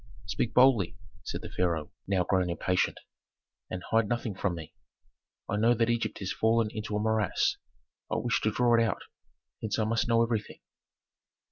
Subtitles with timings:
[0.25, 2.99] "Speak boldly," said the pharaoh, now grown impatient,
[3.69, 4.73] "and hide nothing from me.
[5.47, 7.57] I know that Egypt has fallen into a morass;
[8.11, 9.03] I wish to draw it out,
[9.61, 10.59] hence I must know everything."